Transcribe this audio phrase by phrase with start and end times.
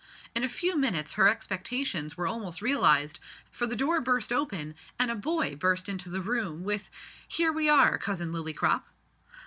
[0.33, 3.19] In a few minutes her expectations were almost realised,
[3.51, 6.89] for the door burst open and a boy burst into the room with
[7.27, 8.81] "Here we are, Cousin Lillycrop."